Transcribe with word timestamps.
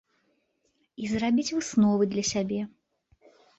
І 1.03 1.09
зрабіць 1.11 1.47
высновы 1.57 2.03
для 2.17 2.25
сябе. 2.33 2.61